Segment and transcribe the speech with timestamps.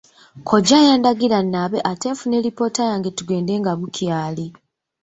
[0.41, 4.45] Kkojja yandagira nnaabe ate nfune lipoota yange tugende nga bukyali.